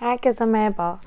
Herkese 0.00 0.44
merhaba. 0.44 0.98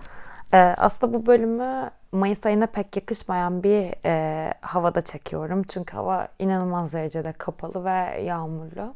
Ee, 0.53 0.57
aslında 0.57 1.13
bu 1.13 1.25
bölümü 1.25 1.89
Mayıs 2.11 2.45
ayına 2.45 2.67
pek 2.67 2.95
yakışmayan 2.95 3.63
bir 3.63 4.05
e, 4.05 4.53
havada 4.61 5.01
çekiyorum. 5.01 5.63
Çünkü 5.63 5.93
hava 5.95 6.27
inanılmaz 6.39 6.93
derecede 6.93 7.31
kapalı 7.31 7.85
ve 7.85 8.21
yağmurlu. 8.21 8.93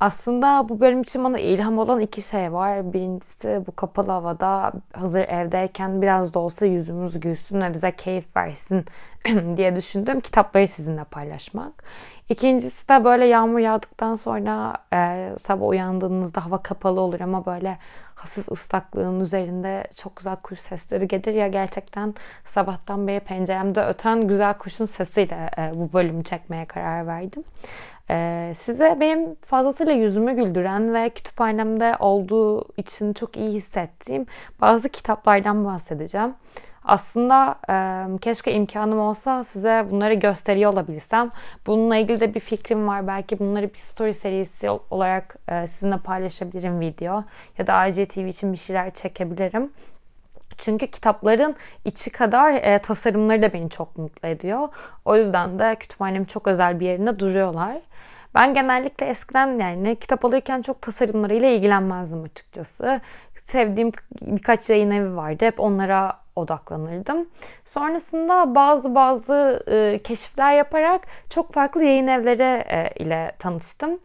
Aslında 0.00 0.68
bu 0.68 0.80
bölüm 0.80 1.02
için 1.02 1.24
bana 1.24 1.38
ilham 1.38 1.78
olan 1.78 2.00
iki 2.00 2.22
şey 2.22 2.52
var. 2.52 2.92
Birincisi 2.92 3.62
bu 3.66 3.76
kapalı 3.76 4.10
havada 4.10 4.72
hazır 4.92 5.20
evdeyken 5.20 6.02
biraz 6.02 6.34
da 6.34 6.38
olsa 6.38 6.66
yüzümüz 6.66 7.20
gülsün 7.20 7.60
ve 7.60 7.72
bize 7.72 7.96
keyif 7.96 8.36
versin 8.36 8.84
diye 9.56 9.76
düşündüğüm 9.76 10.20
kitapları 10.20 10.68
sizinle 10.68 11.04
paylaşmak. 11.04 11.84
İkincisi 12.28 12.88
de 12.88 13.04
böyle 13.04 13.24
yağmur 13.24 13.58
yağdıktan 13.58 14.14
sonra 14.14 14.74
e, 14.92 15.30
sabah 15.38 15.68
uyandığınızda 15.68 16.46
hava 16.46 16.62
kapalı 16.62 17.00
olur 17.00 17.20
ama 17.20 17.46
böyle 17.46 17.78
hafif 18.14 18.52
ıslaklığın 18.52 19.20
üzerinde 19.20 19.84
çok 19.96 20.16
güzel 20.16 20.36
kuş 20.36 20.60
sesleri 20.60 21.08
gelir 21.08 21.34
ya 21.34 21.48
gerçekten 21.48 22.14
sabahtan 22.44 23.06
beri 23.06 23.20
penceremde 23.20 23.84
öten 23.84 24.28
güzel 24.28 24.58
kuşun 24.58 24.84
sesiyle 24.84 25.50
e, 25.58 25.72
bu 25.74 25.92
bölümü 25.92 26.24
çekmeye 26.24 26.64
karar 26.64 27.06
verdim. 27.06 27.44
Ee, 28.10 28.52
size 28.56 28.96
benim 29.00 29.34
fazlasıyla 29.34 29.92
yüzümü 29.92 30.36
güldüren 30.36 30.94
ve 30.94 31.10
kütüphanemde 31.10 31.96
olduğu 31.98 32.64
için 32.76 33.12
çok 33.12 33.36
iyi 33.36 33.52
hissettiğim 33.52 34.26
bazı 34.60 34.88
kitaplardan 34.88 35.64
bahsedeceğim. 35.64 36.34
Aslında 36.84 37.54
e, 37.70 38.18
keşke 38.18 38.52
imkanım 38.52 39.00
olsa 39.00 39.44
size 39.44 39.86
bunları 39.90 40.14
gösteriyor 40.14 40.72
olabilsem. 40.72 41.30
Bununla 41.66 41.96
ilgili 41.96 42.20
de 42.20 42.34
bir 42.34 42.40
fikrim 42.40 42.88
var. 42.88 43.06
Belki 43.06 43.38
bunları 43.38 43.74
bir 43.74 43.78
story 43.78 44.14
serisi 44.14 44.70
olarak 44.70 45.36
e, 45.48 45.66
sizinle 45.66 45.96
paylaşabilirim 45.98 46.80
video. 46.80 47.24
Ya 47.58 47.66
da 47.66 47.86
IGTV 47.86 48.26
için 48.26 48.52
bir 48.52 48.58
şeyler 48.58 48.90
çekebilirim. 48.90 49.70
Çünkü 50.58 50.86
kitapların 50.86 51.56
içi 51.84 52.10
kadar 52.10 52.52
e, 52.52 52.78
tasarımları 52.78 53.42
da 53.42 53.52
beni 53.52 53.70
çok 53.70 53.98
mutlu 53.98 54.28
ediyor. 54.28 54.68
O 55.04 55.16
yüzden 55.16 55.58
de 55.58 55.76
kütüphanemin 55.80 56.24
çok 56.24 56.46
özel 56.46 56.80
bir 56.80 56.86
yerinde 56.86 57.18
duruyorlar. 57.18 57.76
Ben 58.34 58.54
genellikle 58.54 59.06
eskiden 59.06 59.58
yani 59.58 59.96
kitap 59.96 60.24
alırken 60.24 60.62
çok 60.62 60.82
tasarımlarıyla 60.82 61.48
ilgilenmezdim 61.48 62.22
açıkçası. 62.22 63.00
Sevdiğim 63.44 63.92
birkaç 64.22 64.70
yayın 64.70 64.90
evi 64.90 65.16
vardı. 65.16 65.44
Hep 65.44 65.60
onlara 65.60 66.23
odaklanırdım. 66.36 67.28
Sonrasında 67.64 68.54
bazı 68.54 68.94
bazı 68.94 69.64
e, 69.68 70.00
keşifler 70.04 70.52
yaparak 70.56 71.06
çok 71.30 71.52
farklı 71.52 71.84
yayın 71.84 72.06
evleri 72.06 72.64
e, 72.68 72.90
ile 72.96 73.32
tanıştım. 73.38 73.98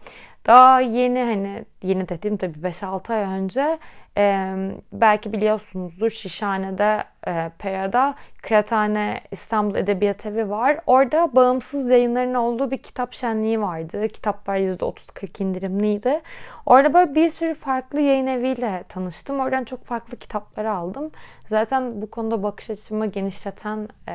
Daha 0.48 0.82
yeni 0.82 1.20
hani 1.20 1.66
yeni 1.84 2.10
dediğim 2.10 2.38
tabii 2.38 2.60
5-6 2.60 3.14
ay 3.14 3.40
önce 3.40 3.80
e, 4.18 4.56
belki 4.92 5.34
biliyorsunuzdur 5.34 6.10
Şişhane'de 6.10 7.04
e, 7.28 7.52
Pera'da 7.60 8.16
Kıraathane 8.42 9.22
İstanbul 9.32 9.76
Edebiyat 9.76 10.26
Evi 10.26 10.50
var. 10.50 10.80
Orada 10.86 11.36
bağımsız 11.36 11.90
yayınların 11.90 12.34
olduğu 12.34 12.72
bir 12.72 12.78
kitap 12.78 13.14
şenliği 13.14 13.62
vardı. 13.62 14.08
Kitaplar 14.08 14.58
%30-40 14.58 15.44
indirimliydi. 15.44 16.22
Orada 16.66 16.94
böyle 16.94 17.16
bir 17.16 17.30
sürü 17.30 17.54
farklı 17.54 18.02
yayın 18.02 18.28
eviyle 18.28 18.84
tanıştım. 18.90 19.40
Oradan 19.40 19.64
çok 19.64 19.84
farklı 19.84 20.18
kitaplar 20.18 20.66
aldım. 20.66 21.12
Zaten 21.50 22.02
bu 22.02 22.10
konuda 22.10 22.44
bakış 22.44 22.70
açımı 22.70 23.06
genişleten 23.06 23.88
e, 24.08 24.14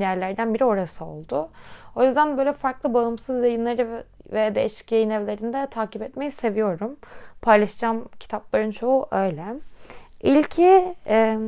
yerlerden 0.00 0.54
biri 0.54 0.64
orası 0.64 1.04
oldu. 1.04 1.48
O 1.96 2.04
yüzden 2.04 2.38
böyle 2.38 2.52
farklı 2.52 2.94
bağımsız 2.94 3.42
yayınları 3.42 4.04
ve 4.32 4.54
değişik 4.54 4.92
yayın 4.92 5.10
evlerinde 5.10 5.66
takip 5.66 6.02
etmeyi 6.02 6.30
seviyorum. 6.30 6.96
Paylaşacağım 7.42 8.08
kitapların 8.20 8.70
çoğu 8.70 9.08
öyle. 9.10 9.44
İlki 10.22 10.94
e, 11.06 11.38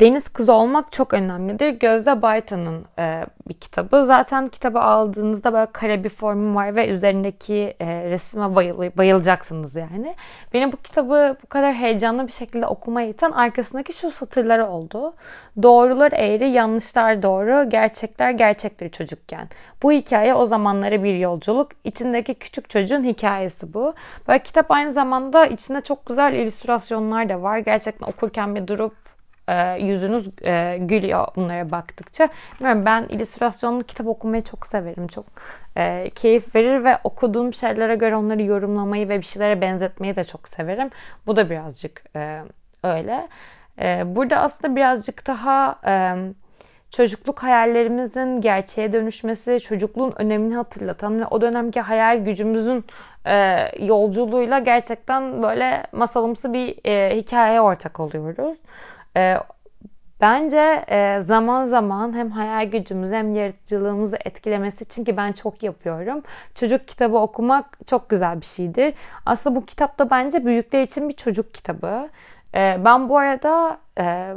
Deniz 0.00 0.28
Kızı 0.28 0.52
Olmak 0.52 0.92
çok 0.92 1.14
önemlidir. 1.14 1.68
Gözde 1.68 2.22
Baytan'ın 2.22 2.84
e, 2.98 3.26
bir 3.48 3.54
kitabı. 3.54 4.04
Zaten 4.04 4.48
kitabı 4.48 4.80
aldığınızda 4.80 5.52
böyle 5.52 5.72
kare 5.72 6.04
bir 6.04 6.08
formu 6.08 6.54
var 6.54 6.76
ve 6.76 6.88
üzerindeki 6.88 7.76
e, 7.80 8.10
resime 8.10 8.54
bayıl, 8.54 8.78
bayılacaksınız 8.96 9.76
yani. 9.76 10.14
Benim 10.54 10.72
bu 10.72 10.76
kitabı 10.76 11.36
bu 11.42 11.46
kadar 11.46 11.74
heyecanlı 11.74 12.26
bir 12.26 12.32
şekilde 12.32 12.66
okumaya 12.66 13.08
iten 13.08 13.30
arkasındaki 13.30 13.92
şu 13.92 14.10
satırları 14.10 14.66
oldu. 14.66 15.14
Doğrular 15.62 16.12
eğri, 16.12 16.50
yanlışlar 16.50 17.22
doğru, 17.22 17.70
gerçekler 17.70 18.30
gerçektir 18.30 18.88
çocukken. 18.88 19.48
Bu 19.82 19.92
hikaye 19.92 20.34
o 20.34 20.44
zamanlara 20.44 21.02
bir 21.02 21.14
yolculuk. 21.14 21.68
İçindeki 21.84 22.34
küçük 22.34 22.70
çocuğun 22.70 23.04
hikayesi 23.04 23.74
bu. 23.74 23.94
Böyle 24.28 24.42
kitap 24.42 24.70
aynı 24.70 24.92
zamanda 24.92 25.46
içinde 25.46 25.80
çok 25.80 26.06
güzel 26.06 26.32
illüstrasyonlar 26.32 27.28
da 27.28 27.42
var. 27.42 27.58
Gerçekten 27.58 28.06
okurken 28.06 28.54
bir 28.54 28.66
durup 28.66 29.03
e, 29.48 29.82
yüzünüz 29.82 30.28
e, 30.42 30.78
gülüyor 30.80 31.26
bunlara 31.36 31.70
baktıkça. 31.70 32.28
Bilmiyorum 32.60 32.84
ben 32.84 33.06
illüstrasyonlu 33.08 33.82
kitap 33.82 34.06
okumayı 34.06 34.42
çok 34.42 34.66
severim. 34.66 35.06
Çok 35.06 35.24
e, 35.76 36.10
keyif 36.14 36.54
verir 36.54 36.84
ve 36.84 36.98
okuduğum 37.04 37.52
şeylere 37.52 37.94
göre 37.94 38.16
onları 38.16 38.42
yorumlamayı 38.42 39.08
ve 39.08 39.18
bir 39.18 39.26
şeylere 39.26 39.60
benzetmeyi 39.60 40.16
de 40.16 40.24
çok 40.24 40.48
severim. 40.48 40.90
Bu 41.26 41.36
da 41.36 41.50
birazcık 41.50 42.04
öyle. 42.82 43.28
Burada 44.16 44.36
aslında 44.36 44.76
birazcık 44.76 45.26
daha 45.26 45.80
çocukluk 46.90 47.42
hayallerimizin 47.42 48.40
gerçeğe 48.40 48.92
dönüşmesi, 48.92 49.60
çocukluğun 49.60 50.12
önemini 50.16 50.54
hatırlatan 50.54 51.20
ve 51.20 51.26
o 51.26 51.40
dönemki 51.40 51.80
hayal 51.80 52.24
gücümüzün 52.24 52.84
yolculuğuyla 53.80 54.58
gerçekten 54.58 55.42
böyle 55.42 55.86
masalımsı 55.92 56.52
bir 56.52 56.76
e, 56.86 57.16
hikayeye 57.16 57.60
ortak 57.60 58.00
oluyoruz. 58.00 58.58
E, 59.16 59.36
bence 60.20 60.84
e, 60.88 61.20
zaman 61.20 61.64
zaman 61.64 62.12
hem 62.16 62.30
hayal 62.30 62.70
gücümüzü 62.70 63.14
hem 63.14 63.34
yaratıcılığımızı 63.34 64.16
etkilemesi 64.24 64.84
için 64.84 65.04
ki 65.04 65.16
ben 65.16 65.32
çok 65.32 65.62
yapıyorum. 65.62 66.22
Çocuk 66.54 66.88
kitabı 66.88 67.16
okumak 67.16 67.78
çok 67.86 68.08
güzel 68.10 68.40
bir 68.40 68.46
şeydir. 68.46 68.94
Aslında 69.26 69.56
bu 69.56 69.66
kitap 69.66 69.98
da 69.98 70.10
bence 70.10 70.44
büyükler 70.46 70.82
için 70.82 71.08
bir 71.08 71.14
çocuk 71.14 71.54
kitabı. 71.54 72.08
E, 72.54 72.84
ben 72.84 73.08
bu 73.08 73.18
arada... 73.18 73.78
E, 73.98 74.34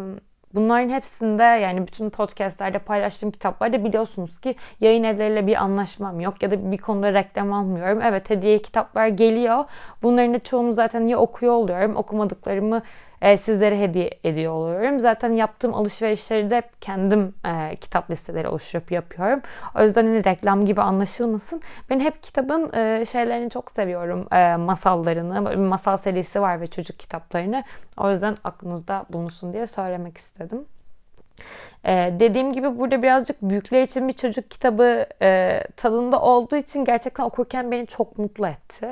Bunların 0.53 0.89
hepsinde 0.89 1.43
yani 1.43 1.87
bütün 1.87 2.09
podcastlerde 2.09 2.79
paylaştığım 2.79 3.31
kitaplarda 3.31 3.83
biliyorsunuz 3.83 4.39
ki 4.39 4.55
yayın 4.81 5.03
evleriyle 5.03 5.47
bir 5.47 5.55
anlaşmam 5.55 6.19
yok 6.19 6.43
ya 6.43 6.51
da 6.51 6.71
bir 6.71 6.77
konuda 6.77 7.13
reklam 7.13 7.53
almıyorum. 7.53 8.01
Evet 8.01 8.29
hediye 8.29 8.59
kitaplar 8.59 9.07
geliyor. 9.07 9.65
Bunların 10.03 10.33
da 10.33 10.39
çoğunu 10.39 10.73
zaten 10.73 11.07
ya 11.07 11.17
okuyor 11.17 11.53
oluyorum. 11.53 11.95
Okumadıklarımı 11.95 12.81
e, 13.21 13.37
sizlere 13.37 13.79
hediye 13.79 14.09
ediyor 14.23 14.53
oluyorum. 14.53 14.99
Zaten 14.99 15.31
yaptığım 15.33 15.73
alışverişleri 15.73 16.49
de 16.49 16.57
hep 16.57 16.81
kendim 16.81 17.33
e, 17.45 17.75
kitap 17.75 18.11
listeleri 18.11 18.47
oluşturup 18.47 18.91
yapıyorum. 18.91 19.41
O 19.75 19.83
yüzden 19.83 20.05
hani 20.05 20.25
reklam 20.25 20.65
gibi 20.65 20.81
anlaşılmasın. 20.81 21.61
Ben 21.89 21.99
hep 21.99 22.23
kitabın 22.23 22.73
e, 22.73 23.05
şeylerini 23.05 23.49
çok 23.49 23.71
seviyorum. 23.71 24.27
E, 24.33 24.55
masallarını. 24.55 25.51
Bir 25.51 25.55
masal 25.55 25.97
serisi 25.97 26.41
var 26.41 26.61
ve 26.61 26.67
çocuk 26.67 26.99
kitaplarını. 26.99 27.63
O 27.97 28.11
yüzden 28.11 28.37
aklınızda 28.43 29.05
bulunsun 29.09 29.53
diye 29.53 29.67
söylemek 29.67 30.17
istedim. 30.17 30.65
Ee, 31.85 32.13
dediğim 32.19 32.53
gibi 32.53 32.79
burada 32.79 33.03
birazcık 33.03 33.41
büyükler 33.41 33.81
için 33.81 34.07
bir 34.07 34.13
çocuk 34.13 34.51
kitabı 34.51 35.05
e, 35.21 35.61
tadında 35.77 36.21
olduğu 36.21 36.55
için 36.55 36.85
gerçekten 36.85 37.23
okurken 37.23 37.71
beni 37.71 37.87
çok 37.87 38.17
mutlu 38.17 38.47
etti. 38.47 38.87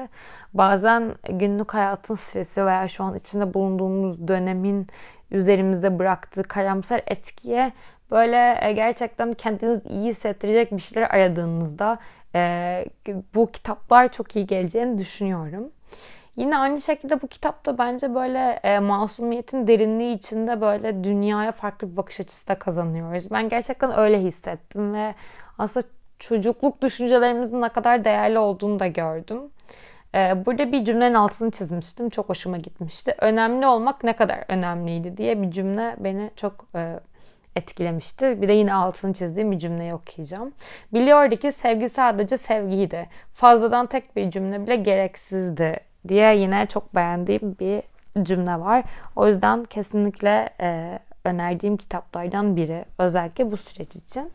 Bazen 0.54 1.16
günlük 1.30 1.74
hayatın 1.74 2.16
stresi 2.16 2.66
veya 2.66 2.88
şu 2.88 3.04
an 3.04 3.16
içinde 3.16 3.54
bulunduğumuz 3.54 4.28
dönemin 4.28 4.88
üzerimizde 5.32 6.00
bıraktığı 6.00 6.44
karamsar 6.44 7.02
etkiye 7.08 7.72
böyle 8.12 8.60
e, 8.62 8.72
gerçekten 8.74 9.34
kendinizi 9.34 9.90
iyi 9.90 10.10
hissettirecek 10.10 10.72
bir 10.72 10.82
şeyler 10.82 11.10
aradığınızda 11.10 12.00
e, 12.36 12.86
bu 13.36 13.52
kitaplar 13.52 14.12
çok 14.12 14.36
iyi 14.36 14.48
geleceğini 14.48 14.98
düşünüyorum. 14.98 15.72
Yine 16.36 16.58
aynı 16.58 16.82
şekilde 16.82 17.22
bu 17.22 17.28
kitapta 17.28 17.78
bence 17.78 18.16
böyle 18.16 18.60
e, 18.64 18.80
masumiyetin 18.80 19.68
derinliği 19.68 20.16
içinde 20.16 20.62
böyle 20.62 21.04
dünyaya 21.04 21.52
farklı 21.52 21.92
bir 21.92 21.98
bakış 21.98 22.20
açısı 22.20 22.48
da 22.48 22.56
kazanıyoruz. 22.56 23.32
Ben 23.32 23.50
gerçekten 23.50 23.98
öyle 23.98 24.20
hissettim 24.20 24.94
ve 24.94 25.16
aslında 25.58 25.86
çocukluk 26.20 26.82
düşüncelerimizin 26.82 27.62
ne 27.62 27.70
kadar 27.70 28.06
değerli 28.06 28.40
olduğunu 28.40 28.80
da 28.80 28.88
gördüm. 28.88 29.42
E, 30.16 30.46
burada 30.46 30.72
bir 30.72 30.86
cümlenin 30.86 31.14
altını 31.14 31.52
çizmiştim. 31.52 32.10
Çok 32.10 32.30
hoşuma 32.30 32.58
gitmişti. 32.58 33.16
Önemli 33.20 33.68
olmak 33.68 34.04
ne 34.04 34.14
kadar 34.14 34.44
önemliydi 34.48 35.18
diye 35.18 35.42
bir 35.42 35.52
cümle 35.52 35.96
beni 36.00 36.32
çok 36.36 36.68
e, 36.76 37.00
etkilemişti. 37.56 38.42
Bir 38.42 38.48
de 38.48 38.54
yine 38.54 38.74
altını 38.74 39.14
çizdiğim 39.14 39.52
bir 39.52 39.60
cümleyi 39.60 39.94
okuyacağım. 39.94 40.54
Biliyordu 40.94 41.36
ki 41.36 41.52
sevgi 41.52 41.90
sadece 41.90 42.38
sevgiydi. 42.38 43.10
Fazladan 43.34 43.86
tek 43.88 44.16
bir 44.16 44.32
cümle 44.32 44.62
bile 44.64 44.76
gereksizdi 44.76 45.80
diye 46.08 46.36
yine 46.36 46.66
çok 46.66 46.96
beğendiğim 46.96 47.56
bir 47.60 47.82
cümle 48.24 48.60
var. 48.60 48.84
O 49.16 49.28
yüzden 49.28 49.64
kesinlikle 49.64 50.50
e, 50.62 51.00
önerdiğim 51.26 51.78
kitaplardan 51.78 52.56
biri. 52.56 52.86
Özellikle 52.98 53.52
bu 53.52 53.58
süreç 53.58 53.96
için. 53.96 54.32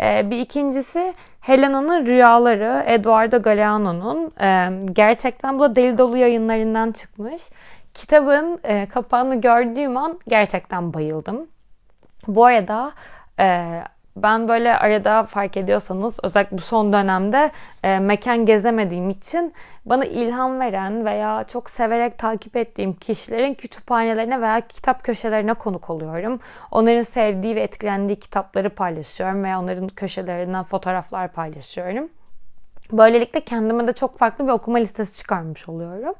E, 0.00 0.30
bir 0.30 0.38
ikincisi 0.38 1.14
Helena'nın 1.40 2.06
Rüyaları, 2.06 2.84
Eduardo 2.86 3.42
Galeano'nun. 3.42 4.32
E, 4.40 4.70
gerçekten 4.92 5.58
bu 5.58 5.62
da 5.62 5.76
Deli 5.76 5.98
Dolu 5.98 6.16
yayınlarından 6.16 6.92
çıkmış. 6.92 7.42
Kitabın 7.94 8.60
e, 8.64 8.86
kapağını 8.86 9.40
gördüğüm 9.40 9.96
an 9.96 10.18
gerçekten 10.28 10.94
bayıldım. 10.94 11.46
Bu 12.28 12.44
arada 12.44 12.92
e, 13.40 13.82
ben 14.16 14.48
böyle 14.48 14.78
arada 14.78 15.24
fark 15.24 15.56
ediyorsanız 15.56 16.18
özellikle 16.22 16.58
bu 16.58 16.62
son 16.62 16.92
dönemde 16.92 17.50
e, 17.82 17.98
mekan 17.98 18.46
gezemediğim 18.46 19.10
için 19.10 19.52
bana 19.86 20.04
ilham 20.04 20.60
veren 20.60 21.04
veya 21.04 21.44
çok 21.48 21.70
severek 21.70 22.18
takip 22.18 22.56
ettiğim 22.56 22.92
kişilerin 22.92 23.54
kütüphanelerine 23.54 24.40
veya 24.40 24.60
kitap 24.60 25.04
köşelerine 25.04 25.54
konuk 25.54 25.90
oluyorum. 25.90 26.40
Onların 26.70 27.02
sevdiği 27.02 27.56
ve 27.56 27.60
etkilendiği 27.60 28.20
kitapları 28.20 28.70
paylaşıyorum 28.70 29.44
veya 29.44 29.60
onların 29.60 29.88
köşelerinden 29.88 30.64
fotoğraflar 30.64 31.32
paylaşıyorum. 31.32 32.08
Böylelikle 32.92 33.40
kendime 33.40 33.86
de 33.86 33.92
çok 33.92 34.18
farklı 34.18 34.46
bir 34.46 34.52
okuma 34.52 34.78
listesi 34.78 35.18
çıkarmış 35.18 35.68
oluyorum. 35.68 36.14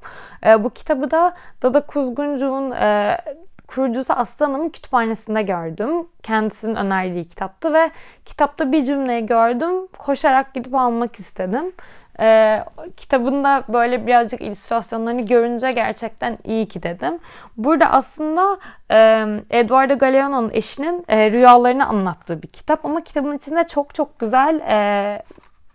E, 0.47 0.65
bu 0.65 0.71
kitabı 0.71 1.11
da 1.11 1.35
Dada 1.63 1.81
Kuzguncu'nun 1.81 2.71
e, 2.71 3.19
kurucusu 3.67 4.13
Aslı 4.13 4.45
Hanım'ın 4.45 4.69
kütüphanesinde 4.69 5.43
gördüm. 5.43 6.07
Kendisinin 6.23 6.75
önerdiği 6.75 7.25
kitaptı 7.25 7.73
ve 7.73 7.91
kitapta 8.25 8.73
bir 8.73 8.85
cümleyi 8.85 9.27
gördüm. 9.27 9.87
Koşarak 9.99 10.55
gidip 10.55 10.75
almak 10.75 11.19
istedim. 11.19 11.73
Ee, 12.21 12.65
kitabında 12.97 13.65
böyle 13.69 14.07
birazcık 14.07 14.41
illüstrasyonlarını 14.41 15.27
görünce 15.27 15.73
gerçekten 15.73 16.39
iyi 16.45 16.69
ki 16.69 16.83
dedim. 16.83 17.19
Burada 17.57 17.91
aslında 17.91 18.59
e, 18.91 19.27
Eduardo 19.51 19.99
Galeano'nun 19.99 20.51
eşinin 20.53 21.05
e, 21.09 21.31
rüyalarını 21.31 21.87
anlattığı 21.87 22.43
bir 22.43 22.49
kitap 22.49 22.85
ama 22.85 23.05
kitabın 23.05 23.37
içinde 23.37 23.67
çok 23.67 23.95
çok 23.95 24.19
güzel 24.19 24.61
e, 24.61 25.23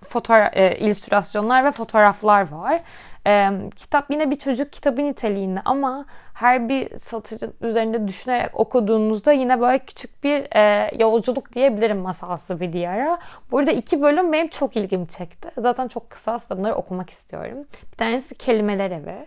fotoğraf, 0.09 0.57
e, 0.57 0.77
illüstrasyonlar 0.79 1.65
ve 1.65 1.71
fotoğraflar 1.71 2.51
var. 2.51 2.81
E, 3.27 3.49
kitap 3.75 4.11
yine 4.11 4.31
bir 4.31 4.35
çocuk 4.35 4.71
kitabı 4.71 5.03
niteliğinde 5.03 5.59
ama 5.65 6.05
her 6.33 6.69
bir 6.69 6.97
satırın 6.97 7.53
üzerinde 7.61 8.07
düşünerek 8.07 8.59
okuduğunuzda 8.59 9.31
yine 9.31 9.61
böyle 9.61 9.79
küçük 9.79 10.23
bir 10.23 10.55
e, 10.55 10.91
yolculuk 10.99 11.53
diyebilirim 11.53 11.97
masalsı 11.97 12.59
bir 12.59 12.73
diyara. 12.73 13.19
Burada 13.51 13.71
iki 13.71 14.01
bölüm 14.01 14.33
benim 14.33 14.47
çok 14.47 14.77
ilgimi 14.77 15.07
çekti. 15.07 15.49
Zaten 15.57 15.87
çok 15.87 16.09
kısa 16.09 16.31
aslında 16.31 16.59
bunları 16.59 16.75
okumak 16.75 17.09
istiyorum. 17.09 17.57
Bir 17.91 17.97
tanesi 17.97 18.35
Kelimeler 18.35 18.91
Evi. 18.91 19.25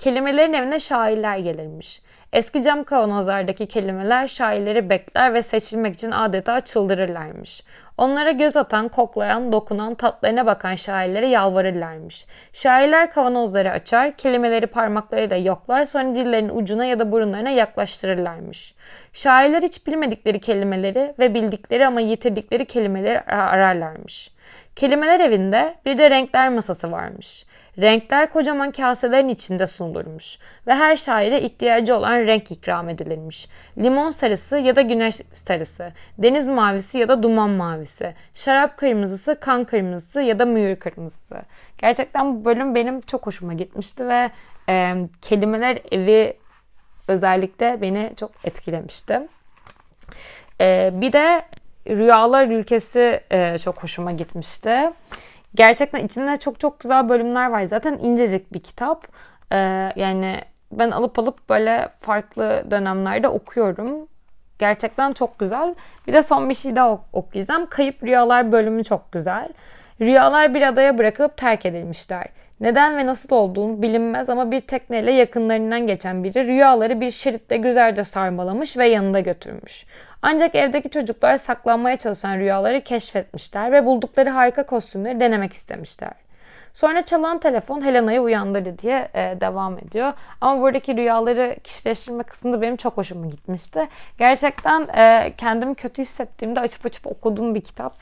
Kelimelerin 0.00 0.52
evine 0.52 0.80
şairler 0.80 1.38
gelirmiş. 1.38 2.02
Eski 2.32 2.62
cam 2.62 2.84
kavanozlardaki 2.84 3.66
kelimeler 3.66 4.26
şairleri 4.26 4.90
bekler 4.90 5.34
ve 5.34 5.42
seçilmek 5.42 5.94
için 5.94 6.10
adeta 6.10 6.60
çıldırırlarmış. 6.60 7.64
Onlara 7.98 8.30
göz 8.30 8.56
atan, 8.56 8.88
koklayan, 8.88 9.52
dokunan, 9.52 9.94
tatlarına 9.94 10.46
bakan 10.46 10.74
şairlere 10.74 11.28
yalvarırlarmış. 11.28 12.26
Şairler 12.52 13.10
kavanozları 13.10 13.70
açar, 13.70 14.16
kelimeleri 14.16 14.66
parmaklarıyla 14.66 15.36
yoklar, 15.36 15.84
sonra 15.84 16.14
dillerinin 16.14 16.56
ucuna 16.56 16.84
ya 16.84 16.98
da 16.98 17.12
burunlarına 17.12 17.50
yaklaştırırlarmış. 17.50 18.74
Şairler 19.12 19.62
hiç 19.62 19.86
bilmedikleri 19.86 20.40
kelimeleri 20.40 21.14
ve 21.18 21.34
bildikleri 21.34 21.86
ama 21.86 22.00
yitirdikleri 22.00 22.64
kelimeleri 22.64 23.20
ararlarmış. 23.20 24.30
Kelimeler 24.76 25.20
evinde 25.20 25.74
bir 25.86 25.98
de 25.98 26.10
renkler 26.10 26.48
masası 26.48 26.92
varmış. 26.92 27.46
Renkler 27.78 28.32
kocaman 28.32 28.70
kaselerin 28.70 29.28
içinde 29.28 29.66
sunulurmuş 29.66 30.38
ve 30.66 30.74
her 30.74 30.96
şaire 30.96 31.40
ihtiyacı 31.40 31.96
olan 31.96 32.18
renk 32.18 32.50
ikram 32.50 32.88
edilirmiş. 32.88 33.48
Limon 33.78 34.10
sarısı 34.10 34.58
ya 34.58 34.76
da 34.76 34.80
güneş 34.80 35.20
sarısı, 35.32 35.92
deniz 36.18 36.46
mavisi 36.46 36.98
ya 36.98 37.08
da 37.08 37.22
duman 37.22 37.50
mavisi, 37.50 38.14
şarap 38.34 38.76
kırmızısı, 38.76 39.40
kan 39.40 39.64
kırmızısı 39.64 40.20
ya 40.20 40.38
da 40.38 40.44
mühür 40.44 40.76
kırmızısı. 40.76 41.42
Gerçekten 41.78 42.36
bu 42.36 42.44
bölüm 42.44 42.74
benim 42.74 43.00
çok 43.00 43.26
hoşuma 43.26 43.54
gitmişti 43.54 44.08
ve 44.08 44.30
e, 44.68 44.96
kelimeler 45.22 45.78
evi 45.90 46.36
özellikle 47.08 47.80
beni 47.82 48.12
çok 48.16 48.30
etkilemişti. 48.44 49.20
E, 50.60 50.90
bir 50.92 51.12
de 51.12 51.42
Rüyalar 51.88 52.46
Ülkesi 52.46 53.20
e, 53.32 53.58
çok 53.58 53.82
hoşuma 53.82 54.12
gitmişti. 54.12 54.90
Gerçekten 55.54 56.04
içinde 56.04 56.36
çok 56.36 56.60
çok 56.60 56.80
güzel 56.80 57.08
bölümler 57.08 57.50
var. 57.50 57.62
Zaten 57.64 57.98
incecik 57.98 58.52
bir 58.52 58.60
kitap. 58.60 59.06
Ee, 59.52 59.92
yani 59.96 60.40
ben 60.72 60.90
alıp 60.90 61.18
alıp 61.18 61.48
böyle 61.48 61.88
farklı 61.98 62.64
dönemlerde 62.70 63.28
okuyorum. 63.28 64.08
Gerçekten 64.58 65.12
çok 65.12 65.38
güzel. 65.38 65.74
Bir 66.06 66.12
de 66.12 66.22
son 66.22 66.48
bir 66.48 66.54
şey 66.54 66.76
daha 66.76 66.98
okuyacağım. 67.12 67.66
Kayıp 67.66 68.04
Rüyalar 68.04 68.52
bölümü 68.52 68.84
çok 68.84 69.12
güzel. 69.12 69.48
Rüyalar 70.00 70.54
bir 70.54 70.62
adaya 70.62 70.98
bırakılıp 70.98 71.36
terk 71.36 71.66
edilmişler. 71.66 72.26
Neden 72.60 72.96
ve 72.96 73.06
nasıl 73.06 73.36
olduğunu 73.36 73.82
bilinmez 73.82 74.30
ama 74.30 74.50
bir 74.50 74.60
tekneyle 74.60 75.12
yakınlarından 75.12 75.86
geçen 75.86 76.24
biri 76.24 76.46
rüyaları 76.46 77.00
bir 77.00 77.10
şeritte 77.10 77.56
güzelce 77.56 78.04
sarmalamış 78.04 78.76
ve 78.76 78.86
yanında 78.86 79.20
götürmüş. 79.20 79.86
Ancak 80.22 80.54
evdeki 80.54 80.90
çocuklar 80.90 81.36
saklanmaya 81.36 81.96
çalışan 81.96 82.38
rüyaları 82.38 82.80
keşfetmişler 82.80 83.72
ve 83.72 83.86
buldukları 83.86 84.30
harika 84.30 84.66
kostümleri 84.66 85.20
denemek 85.20 85.52
istemişler. 85.52 86.12
Sonra 86.72 87.02
çalan 87.02 87.38
telefon 87.38 87.84
Helena'yı 87.84 88.20
uyandırdı 88.20 88.78
diye 88.78 89.08
e, 89.14 89.40
devam 89.40 89.78
ediyor. 89.78 90.12
Ama 90.40 90.62
buradaki 90.62 90.96
rüyaları 90.96 91.56
kişileştirme 91.64 92.22
kısmında 92.22 92.62
benim 92.62 92.76
çok 92.76 92.96
hoşuma 92.96 93.26
gitmişti. 93.26 93.88
Gerçekten 94.18 94.88
e, 94.96 95.32
kendimi 95.36 95.74
kötü 95.74 96.02
hissettiğimde 96.02 96.60
açıp 96.60 96.86
açıp 96.86 97.06
okuduğum 97.06 97.54
bir 97.54 97.60
kitap. 97.60 97.94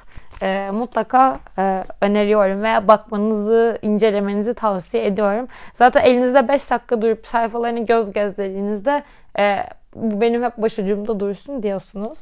E, 0.43 0.71
mutlaka 0.71 1.39
e, 1.59 1.85
öneriyorum 2.01 2.63
veya 2.63 2.89
bakmanızı, 2.89 3.79
incelemenizi 3.83 4.55
tavsiye 4.55 5.07
ediyorum. 5.07 5.49
Zaten 5.73 6.03
elinizde 6.05 6.49
5 6.49 6.71
dakika 6.71 7.03
durup 7.03 7.27
sayfalarını 7.27 7.87
göz 7.87 8.13
gezdirdiğinizde 8.13 9.03
e, 9.39 9.65
bu 9.95 10.21
benim 10.21 10.43
hep 10.43 10.57
başucumda 10.59 11.21
dursun 11.21 11.63
diyorsunuz. 11.63 12.19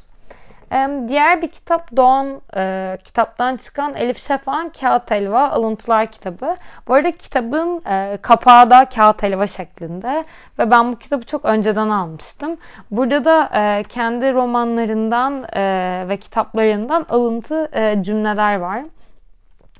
Diğer 1.07 1.41
bir 1.41 1.47
kitap 1.47 1.95
Doğan 1.95 2.41
e, 2.55 2.97
kitaptan 3.03 3.57
çıkan 3.57 3.93
Elif 3.95 4.19
Şafak'ın 4.27 4.69
Kağıt 4.69 5.11
Elva 5.11 5.49
Alıntılar 5.49 6.11
kitabı. 6.11 6.55
Bu 6.87 6.93
arada 6.93 7.11
kitabın 7.11 7.85
e, 7.85 8.17
kapağı 8.21 8.69
da 8.69 8.85
kağıt 8.85 9.23
elva 9.23 9.47
şeklinde 9.47 10.23
ve 10.59 10.71
ben 10.71 10.91
bu 10.91 10.99
kitabı 10.99 11.25
çok 11.25 11.45
önceden 11.45 11.89
almıştım. 11.89 12.57
Burada 12.91 13.25
da 13.25 13.49
e, 13.53 13.83
kendi 13.83 14.33
romanlarından 14.33 15.43
e, 15.53 16.05
ve 16.09 16.17
kitaplarından 16.17 17.05
alıntı 17.09 17.69
e, 17.73 18.03
cümleler 18.03 18.55
var. 18.55 18.83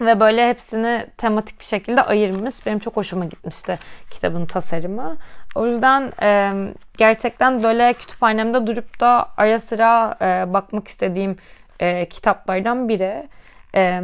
Ve 0.01 0.19
böyle 0.19 0.49
hepsini 0.49 1.07
tematik 1.17 1.59
bir 1.59 1.65
şekilde 1.65 2.01
ayırmış. 2.01 2.65
Benim 2.65 2.79
çok 2.79 2.95
hoşuma 2.95 3.25
gitmişti 3.25 3.79
kitabın 4.11 4.45
tasarımı. 4.45 5.17
O 5.57 5.65
yüzden 5.65 6.11
e, 6.21 6.51
gerçekten 6.97 7.63
böyle 7.63 7.93
kütüphanemde 7.93 8.67
durup 8.67 8.99
da 8.99 9.27
ara 9.37 9.59
sıra 9.59 10.17
e, 10.21 10.53
bakmak 10.53 10.87
istediğim 10.87 11.37
e, 11.79 12.05
kitaplardan 12.09 12.89
biri. 12.89 13.27
E, 13.75 14.01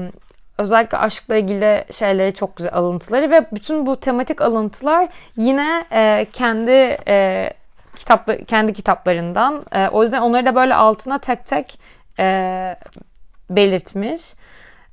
özellikle 0.58 0.98
aşkla 0.98 1.36
ilgili 1.36 1.86
şeyleri 1.94 2.34
çok 2.34 2.56
güzel 2.56 2.74
alıntıları 2.74 3.32
ve 3.32 3.46
bütün 3.52 3.86
bu 3.86 4.00
tematik 4.00 4.42
alıntılar 4.42 5.08
yine 5.38 5.86
e, 5.92 6.28
kendi 6.34 6.98
e, 7.08 7.50
kitap 7.96 8.48
kendi 8.48 8.74
kitaplarından. 8.74 9.64
E, 9.72 9.88
o 9.88 10.04
yüzden 10.04 10.22
onları 10.22 10.46
da 10.46 10.56
böyle 10.56 10.76
altına 10.76 11.18
tek 11.20 11.46
tek 11.46 11.80
e, 12.20 12.76
belirtmiş. 13.50 14.34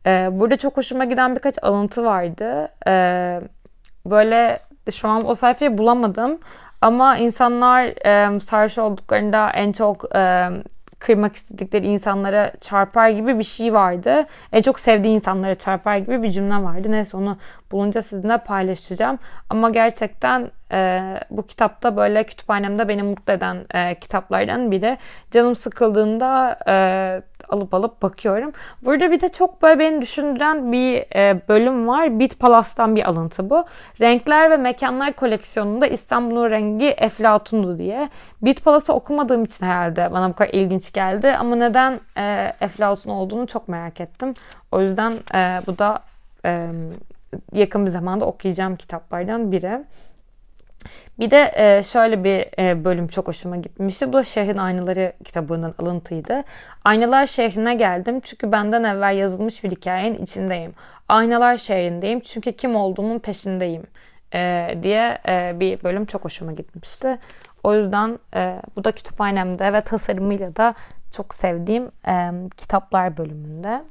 Ee, 0.07 0.29
burada 0.33 0.57
çok 0.57 0.77
hoşuma 0.77 1.05
giden 1.05 1.35
birkaç 1.35 1.55
alıntı 1.63 2.05
vardı. 2.05 2.69
Ee, 2.87 3.41
böyle 4.07 4.61
şu 4.93 5.09
an 5.09 5.29
o 5.29 5.35
sayfayı 5.35 5.79
bulamadım. 5.79 6.39
Ama 6.81 7.17
insanlar 7.17 7.85
e, 7.85 8.41
sarhoş 8.41 8.79
olduklarında 8.79 9.51
en 9.51 9.73
çok 9.73 10.17
e, 10.17 10.49
kırmak 11.01 11.37
istedikleri 11.37 11.87
insanlara 11.87 12.53
çarpar 12.61 13.09
gibi 13.09 13.39
bir 13.39 13.45
şey 13.45 13.73
vardı. 13.73 14.27
En 14.53 14.63
çok 14.63 14.79
sevdiği 14.81 15.15
insanlara 15.15 15.55
çarpar 15.55 15.97
gibi 15.97 16.23
bir 16.23 16.31
cümle 16.31 16.63
vardı. 16.63 16.93
Neyse 16.93 17.17
onu 17.17 17.37
bulunca 17.73 18.03
sizinle 18.03 18.39
paylaşacağım. 18.39 19.19
Ama 19.51 19.71
gerçekten 19.71 20.51
e, 20.73 21.01
bu 21.31 21.47
kitapta 21.47 21.97
böyle 21.97 22.25
kütüphanemde 22.25 22.89
beni 22.89 23.03
mutlu 23.03 23.33
eden 23.33 23.65
e, 23.75 23.95
kitaplardan 23.95 24.71
biri. 24.71 24.99
Canım 25.31 25.57
sıkıldığında 25.57 26.59
e, 26.69 27.23
alıp 27.53 27.75
alıp 27.75 28.03
bakıyorum. 28.03 28.53
Burada 28.83 29.11
bir 29.11 29.21
de 29.21 29.29
çok 29.29 29.63
böyle 29.63 29.79
beni 29.79 30.03
düşündüren 30.03 30.73
bir 30.73 31.17
e, 31.17 31.41
bölüm 31.49 31.89
var. 31.89 32.19
Bit 32.19 32.39
Palas'tan 32.39 32.97
bir 32.97 33.09
alıntı 33.09 33.51
bu. 33.51 33.65
Renkler 34.01 34.51
ve 34.51 34.57
Mekanlar 34.57 35.13
koleksiyonunda 35.13 35.87
İstanbul'un 35.87 36.51
rengi 36.51 36.87
Eflatun'du 36.87 37.79
diye. 37.79 38.09
Bit 38.43 38.65
Palas'ı 38.65 38.93
okumadığım 38.93 39.45
için 39.45 39.67
herhalde 39.67 40.13
bana 40.13 40.29
bu 40.29 40.35
kadar 40.35 40.51
ilginç 40.51 40.93
geldi. 40.93 41.37
Ama 41.39 41.57
neden 41.57 42.01
e, 42.17 42.53
Eflatun 42.61 43.11
olduğunu 43.11 43.47
çok 43.47 43.69
merak 43.69 44.01
ettim. 44.01 44.35
O 44.73 44.81
yüzden 44.81 45.13
e, 45.35 45.61
bu 45.67 45.79
da 45.79 46.03
e, 46.45 46.69
yakın 47.53 47.87
bir 47.87 47.91
zamanda 47.91 48.25
okuyacağım 48.25 48.77
kitaplardan 48.77 49.53
biri. 49.53 49.85
Bir 51.19 51.31
de 51.31 51.53
e, 51.55 51.83
şöyle 51.83 52.25
bir 52.25 52.63
e, 52.63 52.85
bölüm 52.85 53.09
çok 53.09 53.29
hoşuma 53.29 53.57
gitmişti. 53.57 54.09
Bu 54.09 54.13
da 54.13 54.25
Şehrin 54.25 54.57
Aynaları 54.57 55.13
kitabından 55.25 55.75
alıntıydı. 55.79 56.43
Aynalar 56.85 57.27
şehrine 57.27 57.75
geldim 57.75 58.21
çünkü 58.21 58.53
benden 58.53 58.85
evvel 58.85 59.17
yazılmış 59.17 59.65
bir 59.65 59.71
hikayenin 59.71 60.23
içindeyim. 60.23 60.75
Aynalar 61.09 61.57
şehrindeyim 61.57 62.21
çünkü 62.21 62.53
kim 62.53 62.77
olduğumun 62.77 63.19
peşindeyim 63.19 63.83
e, 64.35 64.75
diye 64.83 65.19
bir 65.61 65.83
bölüm 65.83 66.07
çok 66.07 66.25
hoşuma 66.25 66.53
gitmişti. 66.53 67.19
O 67.65 67.75
yüzden 67.75 68.19
bu 68.77 68.85
da 68.85 68.93
kütüphanemde 68.93 69.73
ve 69.73 69.81
tasarımıyla 69.81 70.57
da 70.57 70.75
çok 71.17 71.35
sevdiğim 71.35 71.91
kitaplar 72.57 73.17
bölümünde. 73.17 73.83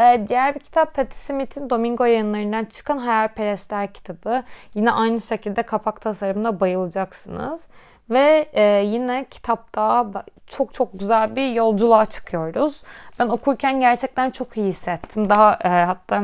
Ee, 0.00 0.26
diğer 0.28 0.54
bir 0.54 0.60
kitap 0.60 0.94
Patti 0.94 1.16
Smith'in 1.16 1.70
Domingo 1.70 2.04
yayınlarından 2.04 2.64
çıkan 2.64 2.98
Hayalperestler 2.98 3.92
kitabı. 3.92 4.42
Yine 4.74 4.92
aynı 4.92 5.20
şekilde 5.20 5.62
kapak 5.62 6.00
tasarımına 6.00 6.60
bayılacaksınız. 6.60 7.68
Ve 8.10 8.48
e, 8.52 8.62
yine 8.62 9.26
kitapta 9.30 10.06
çok 10.46 10.74
çok 10.74 10.98
güzel 10.98 11.36
bir 11.36 11.52
yolculuğa 11.52 12.06
çıkıyoruz. 12.06 12.82
Ben 13.18 13.28
okurken 13.28 13.80
gerçekten 13.80 14.30
çok 14.30 14.56
iyi 14.56 14.68
hissettim. 14.68 15.28
Daha 15.28 15.58
e, 15.64 15.68
hatta 15.68 16.22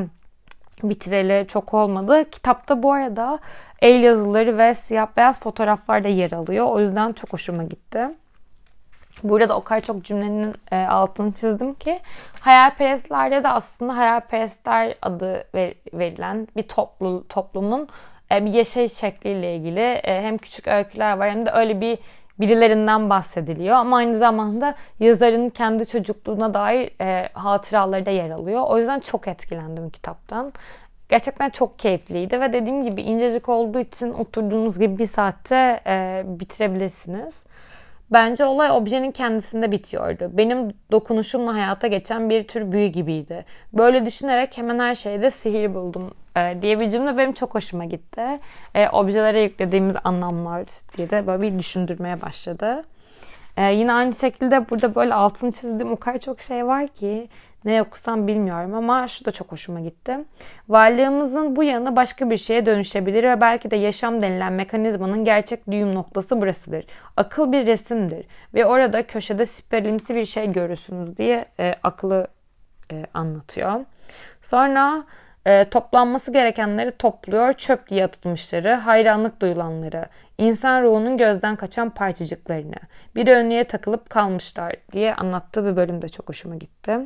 bitireli 0.82 1.46
çok 1.46 1.74
olmadı. 1.74 2.30
Kitapta 2.30 2.82
bu 2.82 2.92
arada 2.92 3.38
el 3.82 4.02
yazıları 4.02 4.58
ve 4.58 4.74
siyah 4.74 5.06
beyaz 5.16 5.40
fotoğraflar 5.40 6.04
da 6.04 6.08
yer 6.08 6.32
alıyor. 6.32 6.66
O 6.66 6.80
yüzden 6.80 7.12
çok 7.12 7.32
hoşuma 7.32 7.64
gitti. 7.64 8.08
Burada 9.22 9.48
da 9.48 9.56
o 9.56 9.64
kadar 9.64 9.80
çok 9.80 10.04
cümlenin 10.04 10.54
e, 10.72 10.76
altını 10.76 11.32
çizdim 11.32 11.74
ki 11.74 12.00
hayalperestlerde 12.40 13.44
de 13.44 13.48
aslında 13.48 13.96
hayalperestler 13.96 14.94
adı 15.02 15.44
ver, 15.54 15.74
verilen 15.92 16.48
bir 16.56 16.62
toplu, 16.62 17.24
toplumun 17.28 17.88
e, 18.32 18.44
bir 18.44 18.52
yaşayış 18.52 18.92
şekliyle 18.92 19.56
ilgili 19.56 19.80
e, 19.80 20.20
hem 20.22 20.38
küçük 20.38 20.68
öyküler 20.68 21.16
var 21.16 21.30
hem 21.30 21.46
de 21.46 21.50
öyle 21.50 21.80
bir 21.80 21.98
birilerinden 22.40 23.10
bahsediliyor. 23.10 23.76
Ama 23.76 23.96
aynı 23.96 24.16
zamanda 24.16 24.74
yazarın 25.00 25.50
kendi 25.50 25.86
çocukluğuna 25.86 26.54
dair 26.54 26.90
e, 27.00 27.28
hatıraları 27.32 28.06
da 28.06 28.10
yer 28.10 28.30
alıyor. 28.30 28.62
O 28.66 28.78
yüzden 28.78 29.00
çok 29.00 29.28
etkilendim 29.28 29.90
kitaptan. 29.90 30.52
Gerçekten 31.08 31.50
çok 31.50 31.78
keyifliydi 31.78 32.40
ve 32.40 32.52
dediğim 32.52 32.84
gibi 32.84 33.02
incecik 33.02 33.48
olduğu 33.48 33.78
için 33.78 34.12
oturduğunuz 34.12 34.78
gibi 34.78 34.98
bir 34.98 35.06
saatte 35.06 35.80
e, 35.86 36.22
bitirebilirsiniz. 36.26 37.44
Bence 38.12 38.44
olay 38.44 38.70
objenin 38.70 39.10
kendisinde 39.10 39.72
bitiyordu. 39.72 40.30
Benim 40.32 40.72
dokunuşumla 40.92 41.54
hayata 41.54 41.86
geçen 41.86 42.30
bir 42.30 42.42
tür 42.42 42.72
büyü 42.72 42.86
gibiydi. 42.86 43.44
Böyle 43.72 44.06
düşünerek 44.06 44.58
hemen 44.58 44.78
her 44.78 44.94
şeyde 44.94 45.30
sihir 45.30 45.74
buldum 45.74 46.10
e, 46.36 46.62
diye 46.62 46.80
bir 46.80 46.90
cümle 46.90 47.18
benim 47.18 47.32
çok 47.32 47.54
hoşuma 47.54 47.84
gitti. 47.84 48.22
E, 48.74 48.88
objelere 48.88 49.42
yüklediğimiz 49.42 49.96
anlamlar 50.04 50.66
diye 50.96 51.10
de 51.10 51.26
böyle 51.26 51.42
bir 51.42 51.58
düşündürmeye 51.58 52.20
başladı. 52.20 52.84
E, 53.56 53.72
yine 53.72 53.92
aynı 53.92 54.14
şekilde 54.14 54.70
burada 54.70 54.94
böyle 54.94 55.14
altını 55.14 55.52
çizdiğim 55.52 55.92
o 55.92 55.96
kadar 55.96 56.18
çok 56.18 56.40
şey 56.40 56.66
var 56.66 56.88
ki 56.88 57.28
ne 57.66 57.82
okusam 57.82 58.26
bilmiyorum 58.26 58.74
ama 58.74 59.08
şu 59.08 59.24
da 59.24 59.32
çok 59.32 59.52
hoşuma 59.52 59.80
gitti. 59.80 60.18
Varlığımızın 60.68 61.56
bu 61.56 61.62
yanı 61.62 61.96
başka 61.96 62.30
bir 62.30 62.36
şeye 62.36 62.66
dönüşebilir 62.66 63.24
ve 63.24 63.40
belki 63.40 63.70
de 63.70 63.76
yaşam 63.76 64.22
denilen 64.22 64.52
mekanizmanın 64.52 65.24
gerçek 65.24 65.70
düğüm 65.70 65.94
noktası 65.94 66.40
burasıdır. 66.40 66.84
Akıl 67.16 67.52
bir 67.52 67.66
resimdir 67.66 68.26
ve 68.54 68.66
orada 68.66 69.06
köşede 69.06 69.46
siperlimsi 69.46 70.14
bir 70.14 70.24
şey 70.24 70.52
görürsünüz 70.52 71.16
diye 71.16 71.44
e, 71.60 71.74
aklı 71.82 72.26
e, 72.92 73.04
anlatıyor. 73.14 73.84
Sonra 74.42 75.04
e, 75.46 75.64
toplanması 75.64 76.32
gerekenleri 76.32 76.90
topluyor, 76.90 77.52
çöp 77.52 77.88
diye 77.88 78.04
atılmışları, 78.04 78.74
hayranlık 78.74 79.40
duyulanları, 79.40 80.06
insan 80.38 80.82
ruhunun 80.82 81.16
gözden 81.16 81.56
kaçan 81.56 81.90
parçacıklarını, 81.90 82.76
bir 83.14 83.28
önlüğe 83.28 83.64
takılıp 83.64 84.10
kalmışlar 84.10 84.74
diye 84.92 85.14
anlattığı 85.14 85.64
bir 85.66 85.76
bölüm 85.76 86.02
de 86.02 86.08
çok 86.08 86.28
hoşuma 86.28 86.56
gitti. 86.56 86.98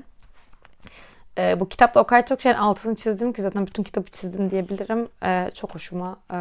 E, 1.38 1.60
bu 1.60 1.68
kitapta 1.68 2.00
o 2.00 2.04
kadar 2.04 2.26
çok 2.26 2.40
şeyin 2.40 2.56
altını 2.56 2.94
çizdim 2.94 3.32
ki 3.32 3.42
zaten 3.42 3.66
bütün 3.66 3.82
kitabı 3.82 4.10
çizdim 4.10 4.50
diyebilirim. 4.50 5.08
E, 5.24 5.50
çok 5.54 5.74
hoşuma 5.74 6.16
e, 6.32 6.38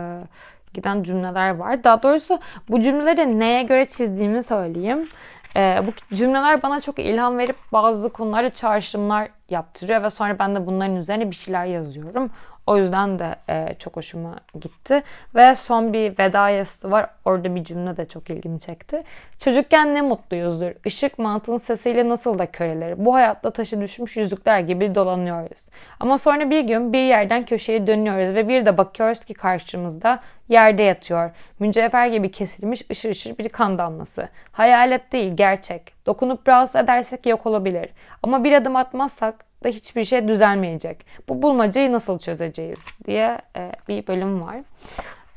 giden 0.73 1.03
cümleler 1.03 1.55
var. 1.55 1.83
Daha 1.83 2.03
doğrusu 2.03 2.39
bu 2.69 2.81
cümleleri 2.81 3.39
neye 3.39 3.63
göre 3.63 3.87
çizdiğimi 3.87 4.43
söyleyeyim. 4.43 5.07
E, 5.55 5.81
bu 5.87 6.15
cümleler 6.15 6.63
bana 6.63 6.81
çok 6.81 6.99
ilham 6.99 7.37
verip 7.37 7.55
bazı 7.73 8.09
konularda 8.09 8.49
çağrışımlar 8.49 9.29
yaptırıyor 9.49 10.03
ve 10.03 10.09
sonra 10.09 10.39
ben 10.39 10.55
de 10.55 10.65
bunların 10.65 10.95
üzerine 10.95 11.31
bir 11.31 11.35
şeyler 11.35 11.65
yazıyorum. 11.65 12.29
O 12.69 12.77
yüzden 12.77 13.19
de 13.19 13.35
e, 13.49 13.75
çok 13.79 13.97
hoşuma 13.97 14.35
gitti. 14.61 15.03
Ve 15.35 15.55
son 15.55 15.93
bir 15.93 16.19
veda 16.19 16.49
yazısı 16.49 16.91
var. 16.91 17.09
Orada 17.25 17.55
bir 17.55 17.63
cümle 17.63 17.97
de 17.97 18.05
çok 18.05 18.29
ilgimi 18.29 18.59
çekti. 18.59 19.03
Çocukken 19.39 19.95
ne 19.95 20.01
mutluyuzdur. 20.01 20.71
Işık 20.85 21.19
mantığın 21.19 21.57
sesiyle 21.57 22.09
nasıl 22.09 22.39
da 22.39 22.45
köreleri. 22.45 23.05
Bu 23.05 23.13
hayatta 23.13 23.51
taşı 23.51 23.81
düşmüş 23.81 24.17
yüzükler 24.17 24.59
gibi 24.59 24.95
dolanıyoruz. 24.95 25.65
Ama 25.99 26.17
sonra 26.17 26.49
bir 26.49 26.61
gün 26.61 26.93
bir 26.93 27.03
yerden 27.03 27.45
köşeye 27.45 27.87
dönüyoruz 27.87 28.35
ve 28.35 28.47
bir 28.47 28.65
de 28.65 28.77
bakıyoruz 28.77 29.19
ki 29.19 29.33
karşımızda 29.33 30.19
yerde 30.49 30.83
yatıyor. 30.83 31.31
Mücevher 31.59 32.07
gibi 32.07 32.31
kesilmiş 32.31 32.81
ışır 32.91 33.09
ışır 33.09 33.37
bir 33.37 33.49
kan 33.49 33.77
damlası. 33.77 34.29
Hayalet 34.51 35.11
değil 35.11 35.33
gerçek. 35.35 35.93
Dokunup 36.05 36.47
rahatsız 36.47 36.75
edersek 36.75 37.25
yok 37.25 37.45
olabilir. 37.45 37.89
Ama 38.23 38.43
bir 38.43 38.53
adım 38.53 38.75
atmazsak 38.75 39.48
da 39.63 39.69
hiçbir 39.69 40.03
şey 40.03 40.27
düzelmeyecek. 40.27 41.05
Bu 41.29 41.41
bulmacayı 41.41 41.91
nasıl 41.91 42.19
çözeceğiz 42.19 42.85
diye 43.05 43.37
e, 43.55 43.71
bir 43.87 44.07
bölüm 44.07 44.41
var. 44.41 44.55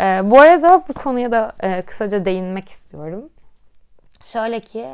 E, 0.01 0.31
bu 0.31 0.41
arada 0.41 0.85
bu 0.89 0.95
konuya 0.95 1.33
da 1.33 1.53
e, 1.61 1.83
kısaca 1.83 2.25
değinmek 2.25 2.69
istiyorum. 2.69 3.29
Şöyle 4.25 4.61
ki 4.61 4.87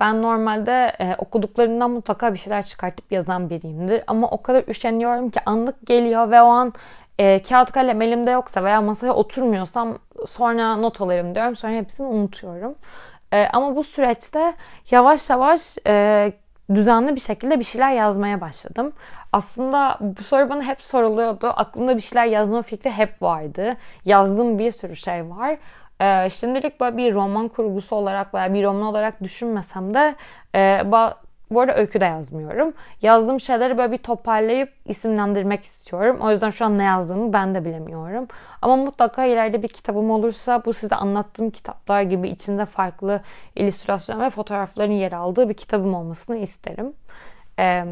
ben 0.00 0.22
normalde 0.22 0.92
e, 0.98 1.14
okuduklarımdan 1.18 1.90
mutlaka 1.90 2.32
bir 2.32 2.38
şeyler 2.38 2.64
çıkartıp 2.64 3.12
yazan 3.12 3.50
biriyimdir. 3.50 4.02
Ama 4.06 4.28
o 4.30 4.42
kadar 4.42 4.64
üşeniyorum 4.68 5.30
ki 5.30 5.40
anlık 5.46 5.86
geliyor 5.86 6.30
ve 6.30 6.42
o 6.42 6.46
an 6.46 6.72
e, 7.18 7.42
kağıt 7.42 7.72
kalem 7.72 8.02
elimde 8.02 8.30
yoksa 8.30 8.64
veya 8.64 8.80
masaya 8.80 9.12
oturmuyorsam 9.12 9.98
sonra 10.26 10.76
not 10.76 11.00
alırım 11.00 11.34
diyorum. 11.34 11.56
Sonra 11.56 11.72
hepsini 11.72 12.06
unutuyorum. 12.06 12.74
E, 13.32 13.48
ama 13.52 13.76
bu 13.76 13.82
süreçte 13.82 14.54
yavaş 14.90 15.30
yavaş 15.30 15.78
e, 15.86 16.32
düzenli 16.74 17.14
bir 17.14 17.20
şekilde 17.20 17.58
bir 17.58 17.64
şeyler 17.64 17.92
yazmaya 17.92 18.40
başladım. 18.40 18.92
Aslında 19.32 19.98
bu 20.00 20.22
soru 20.22 20.48
bana 20.50 20.62
hep 20.62 20.80
soruluyordu. 20.80 21.46
Aklımda 21.56 21.96
bir 21.96 22.02
şeyler 22.02 22.26
yazma 22.26 22.62
fikri 22.62 22.90
hep 22.90 23.22
vardı. 23.22 23.76
Yazdığım 24.04 24.58
bir 24.58 24.70
sürü 24.70 24.96
şey 24.96 25.30
var. 25.30 25.58
Ee, 26.00 26.30
şimdilik 26.30 26.80
böyle 26.80 26.96
bir 26.96 27.14
roman 27.14 27.48
kurgusu 27.48 27.96
olarak 27.96 28.34
veya 28.34 28.54
bir 28.54 28.64
roman 28.64 28.82
olarak 28.82 29.22
düşünmesem 29.22 29.94
de 29.94 30.14
e, 30.54 30.82
bu 31.54 31.60
arada 31.60 31.74
öykü 31.74 32.00
de 32.00 32.04
yazmıyorum. 32.04 32.74
Yazdığım 33.02 33.40
şeyleri 33.40 33.78
böyle 33.78 33.92
bir 33.92 33.98
toparlayıp 33.98 34.72
isimlendirmek 34.86 35.64
istiyorum. 35.64 36.18
O 36.20 36.30
yüzden 36.30 36.50
şu 36.50 36.64
an 36.64 36.78
ne 36.78 36.82
yazdığımı 36.82 37.32
ben 37.32 37.54
de 37.54 37.64
bilemiyorum. 37.64 38.28
Ama 38.62 38.76
mutlaka 38.76 39.24
ileride 39.24 39.62
bir 39.62 39.68
kitabım 39.68 40.10
olursa 40.10 40.64
bu 40.64 40.72
size 40.72 40.96
anlattığım 40.96 41.50
kitaplar 41.50 42.02
gibi 42.02 42.28
içinde 42.28 42.66
farklı 42.66 43.20
illüstrasyon 43.56 44.20
ve 44.20 44.30
fotoğrafların 44.30 44.92
yer 44.92 45.12
aldığı 45.12 45.48
bir 45.48 45.54
kitabım 45.54 45.94
olmasını 45.94 46.36
isterim. 46.36 46.92
Ee, 47.58 47.84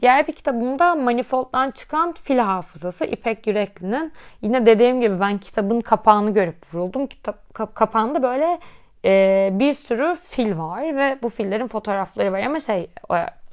diğer 0.00 0.26
bir 0.26 0.32
kitabımda 0.32 0.94
Manifold'dan 0.94 1.70
çıkan 1.70 2.12
Fil 2.12 2.38
Hafızası 2.38 3.04
İpek 3.04 3.46
Yürekli'nin. 3.46 4.12
Yine 4.42 4.66
dediğim 4.66 5.00
gibi 5.00 5.20
ben 5.20 5.38
kitabın 5.38 5.80
kapağını 5.80 6.34
görüp 6.34 6.74
vuruldum. 6.74 7.06
Kitap 7.06 7.54
kap- 7.54 7.74
kapağında 7.74 8.22
böyle 8.22 8.58
e, 9.04 9.50
bir 9.52 9.74
sürü 9.74 10.16
fil 10.16 10.58
var 10.58 10.96
ve 10.96 11.18
bu 11.22 11.28
fillerin 11.28 11.66
fotoğrafları 11.66 12.32
var 12.32 12.40
ama 12.40 12.60
şey 12.60 12.90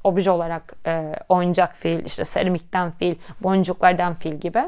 obje 0.03 0.31
olarak 0.31 0.75
e, 0.85 1.13
oyuncak 1.29 1.75
fil, 1.75 2.05
işte 2.05 2.25
seramikten 2.25 2.91
fil, 2.91 3.15
boncuklardan 3.43 4.13
fil 4.13 4.33
gibi 4.33 4.63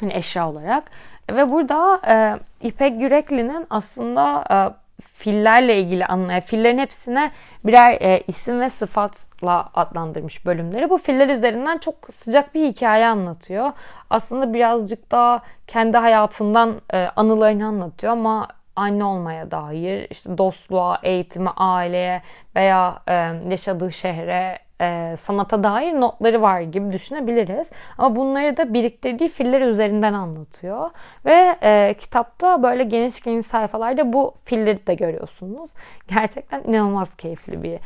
hani 0.00 0.14
eşya 0.14 0.48
olarak. 0.48 0.84
Ve 1.30 1.50
burada 1.50 2.00
e, 2.08 2.38
İpek 2.66 3.02
Yürekli'nin 3.02 3.66
aslında 3.70 4.44
e, 4.50 4.56
fillerle 5.02 5.78
ilgili 5.78 6.06
anlaya, 6.06 6.40
fillerin 6.40 6.78
hepsine 6.78 7.32
birer 7.64 7.92
e, 8.00 8.22
isim 8.26 8.60
ve 8.60 8.70
sıfatla 8.70 9.68
adlandırmış 9.74 10.46
bölümleri. 10.46 10.90
Bu 10.90 10.98
filler 10.98 11.28
üzerinden 11.28 11.78
çok 11.78 11.94
sıcak 12.10 12.54
bir 12.54 12.68
hikaye 12.68 13.06
anlatıyor. 13.06 13.72
Aslında 14.10 14.54
birazcık 14.54 15.10
daha 15.10 15.42
kendi 15.66 15.96
hayatından 15.96 16.80
e, 16.92 17.08
anılarını 17.16 17.66
anlatıyor 17.66 18.12
ama 18.12 18.48
anne 18.76 19.04
olmaya 19.04 19.50
dair, 19.50 20.06
işte 20.10 20.38
dostluğa, 20.38 20.98
eğitime, 21.02 21.50
aileye 21.56 22.22
veya 22.56 23.02
e, 23.08 23.12
yaşadığı 23.48 23.92
şehre, 23.92 24.58
e, 24.80 25.14
sanata 25.16 25.62
dair 25.62 25.92
notları 25.92 26.42
var 26.42 26.60
gibi 26.60 26.92
düşünebiliriz. 26.92 27.70
Ama 27.98 28.16
bunları 28.16 28.56
da 28.56 28.74
biriktirdiği 28.74 29.28
filler 29.28 29.60
üzerinden 29.60 30.12
anlatıyor. 30.12 30.90
Ve 31.24 31.56
e, 31.62 31.94
kitapta 31.98 32.62
böyle 32.62 32.84
geniş 32.84 33.20
geniş 33.20 33.46
sayfalarda 33.46 34.12
bu 34.12 34.34
filleri 34.44 34.86
de 34.86 34.94
görüyorsunuz. 34.94 35.70
Gerçekten 36.08 36.62
inanılmaz 36.62 37.14
keyifli 37.14 37.62
bir 37.62 37.78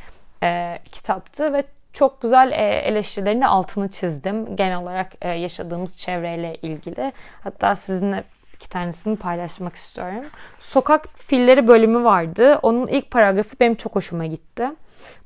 e, 0.42 0.78
kitaptı 0.92 1.52
ve 1.52 1.64
çok 1.92 2.22
güzel 2.22 2.52
e, 2.52 2.78
eleştirilerini 2.78 3.46
altını 3.46 3.88
çizdim. 3.88 4.56
Genel 4.56 4.78
olarak 4.78 5.12
e, 5.22 5.28
yaşadığımız 5.28 5.96
çevreyle 5.96 6.54
ilgili. 6.54 7.12
Hatta 7.44 7.76
sizinle 7.76 8.24
iki 8.58 8.68
tanesini 8.68 9.16
paylaşmak 9.16 9.74
istiyorum. 9.74 10.24
Sokak 10.58 11.08
filleri 11.16 11.68
bölümü 11.68 12.04
vardı. 12.04 12.58
Onun 12.62 12.86
ilk 12.86 13.10
paragrafı 13.10 13.56
benim 13.60 13.74
çok 13.74 13.96
hoşuma 13.96 14.26
gitti. 14.26 14.68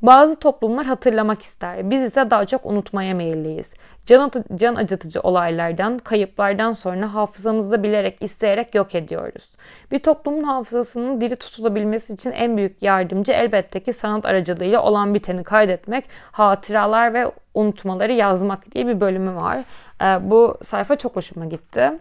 Bazı 0.02 0.38
toplumlar 0.38 0.86
hatırlamak 0.86 1.42
ister. 1.42 1.90
Biz 1.90 2.02
ise 2.02 2.30
daha 2.30 2.46
çok 2.46 2.66
unutmaya 2.66 3.14
meyilliyiz. 3.14 3.72
Can, 4.06 4.30
can 4.54 4.74
acıtıcı 4.74 5.20
olaylardan, 5.20 5.98
kayıplardan 5.98 6.72
sonra 6.72 7.14
hafızamızda 7.14 7.82
bilerek, 7.82 8.16
isteyerek 8.20 8.74
yok 8.74 8.94
ediyoruz. 8.94 9.50
Bir 9.90 9.98
toplumun 9.98 10.42
hafızasının 10.42 11.20
diri 11.20 11.36
tutulabilmesi 11.36 12.14
için 12.14 12.30
en 12.30 12.56
büyük 12.56 12.82
yardımcı 12.82 13.32
elbette 13.32 13.80
ki 13.80 13.92
sanat 13.92 14.26
aracılığıyla 14.26 14.82
olan 14.82 15.14
biteni 15.14 15.44
kaydetmek, 15.44 16.04
hatıralar 16.32 17.14
ve 17.14 17.32
unutmaları 17.54 18.12
yazmak 18.12 18.74
diye 18.74 18.86
bir 18.86 19.00
bölümü 19.00 19.34
var. 19.34 19.64
Ee, 20.02 20.30
bu 20.30 20.58
sayfa 20.64 20.96
çok 20.96 21.16
hoşuma 21.16 21.46
gitti. 21.46 21.92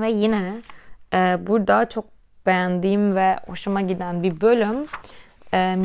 Ve 0.00 0.10
yine 0.10 0.62
e, 1.14 1.46
burada 1.46 1.88
çok 1.88 2.04
beğendiğim 2.46 3.16
ve 3.16 3.36
hoşuma 3.46 3.80
giden 3.80 4.22
bir 4.22 4.40
bölüm 4.40 4.86
e, 5.54 5.76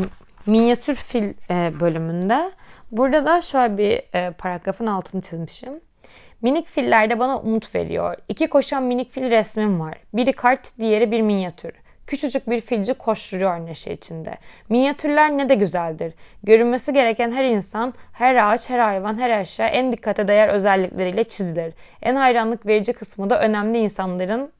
minyatür 0.45 0.95
fil 0.95 1.33
e, 1.49 1.79
bölümünde. 1.79 2.51
Burada 2.91 3.25
da 3.25 3.41
şöyle 3.41 3.77
bir 3.77 4.01
e, 4.13 4.31
paragrafın 4.31 4.87
altını 4.87 5.21
çizmişim. 5.21 5.73
Minik 6.41 6.67
filler 6.67 7.09
de 7.09 7.19
bana 7.19 7.39
umut 7.39 7.75
veriyor. 7.75 8.15
İki 8.29 8.47
koşan 8.47 8.83
minik 8.83 9.11
fil 9.11 9.31
resmim 9.31 9.79
var. 9.79 9.97
Biri 10.13 10.33
kart, 10.33 10.77
diğeri 10.79 11.11
bir 11.11 11.21
minyatür. 11.21 11.71
Küçücük 12.07 12.49
bir 12.49 12.61
filci 12.61 12.93
koşturuyor 12.93 13.65
neşe 13.65 13.93
içinde. 13.93 14.37
Minyatürler 14.69 15.37
ne 15.37 15.49
de 15.49 15.55
güzeldir. 15.55 16.13
Görünmesi 16.43 16.93
gereken 16.93 17.31
her 17.31 17.43
insan, 17.43 17.93
her 18.13 18.35
ağaç, 18.35 18.69
her 18.69 18.79
hayvan, 18.79 19.19
her 19.19 19.39
eşya 19.41 19.67
en 19.67 19.91
dikkate 19.91 20.27
değer 20.27 20.47
özellikleriyle 20.47 21.23
çizilir. 21.23 21.73
En 22.01 22.15
hayranlık 22.15 22.65
verici 22.65 22.93
kısmı 22.93 23.29
da 23.29 23.41
önemli 23.41 23.77
insanların 23.77 24.51